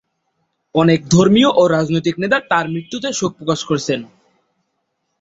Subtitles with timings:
[0.75, 3.99] অনেক ধর্মীয় ও রাজনৈতিক নেতা তার মৃত্যুতে শোক প্রকাশ করেছেন।